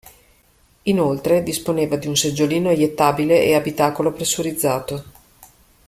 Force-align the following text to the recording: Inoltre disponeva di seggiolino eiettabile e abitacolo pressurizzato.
Inoltre 0.85 1.43
disponeva 1.43 1.95
di 1.95 2.15
seggiolino 2.15 2.71
eiettabile 2.71 3.43
e 3.43 3.53
abitacolo 3.53 4.11
pressurizzato. 4.11 5.03